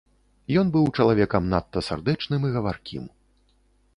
Ён 0.59 0.71
быў 0.75 0.85
чалавекам 1.01 1.43
надта 1.51 1.79
сардэчным 1.89 2.41
і 2.49 2.53
гаваркім. 2.55 3.03